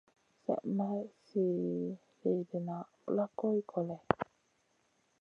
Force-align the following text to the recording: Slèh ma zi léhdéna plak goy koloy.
Slèh 0.41 0.63
ma 0.77 0.87
zi 1.27 1.45
léhdéna 2.23 2.77
plak 3.05 3.31
goy 3.39 3.59
koloy. 3.71 4.03